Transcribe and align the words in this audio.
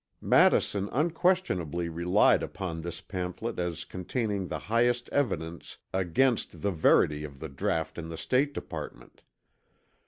Madison 0.19 0.89
unquestionably 0.93 1.87
relied 1.87 2.41
upon 2.41 2.81
this 2.81 3.01
pamphlet 3.01 3.59
as 3.59 3.85
containing 3.85 4.47
the 4.47 4.57
highest 4.57 5.07
evidence 5.09 5.77
against 5.93 6.63
the 6.63 6.71
verity 6.71 7.23
of 7.23 7.39
the 7.39 7.47
draught 7.49 7.99
in 7.99 8.09
the 8.09 8.17
State 8.17 8.51
Department. 8.51 9.21